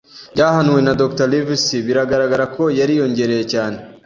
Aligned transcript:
byahanuwe 0.33 0.81
na 0.83 0.93
Dr. 1.01 1.27
Livesey, 1.33 1.85
biragaragara 1.87 2.45
ko 2.55 2.63
yariyongereye 2.79 3.43
cyane. 3.53 3.77